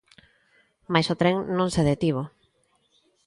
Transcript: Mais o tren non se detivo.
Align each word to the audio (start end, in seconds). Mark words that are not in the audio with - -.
Mais 0.93 1.07
o 1.13 1.19
tren 1.21 1.35
non 1.57 1.69
se 1.75 1.85
detivo. 1.91 2.23